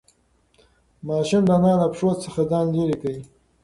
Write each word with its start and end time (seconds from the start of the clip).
ماشوم 1.07 1.43
د 1.47 1.49
انا 1.57 1.73
له 1.81 1.87
پښو 1.93 2.09
څخه 2.23 2.41
ځان 2.51 2.65
لیرې 2.75 2.97
کړ. 3.01 3.15